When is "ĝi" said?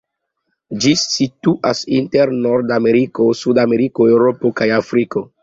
0.85-0.93